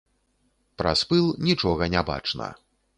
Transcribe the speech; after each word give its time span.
Праз 0.83 1.05
пыл 1.13 1.29
нічога 1.47 1.83
не 1.99 2.07
бачна. 2.13 2.55